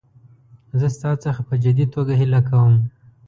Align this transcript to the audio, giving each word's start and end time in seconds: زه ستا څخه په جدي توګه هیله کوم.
زه 0.79 0.87
ستا 0.97 1.11
څخه 1.23 1.41
په 1.49 1.55
جدي 1.63 1.85
توګه 1.93 2.13
هیله 2.21 2.41
کوم. 2.49 2.73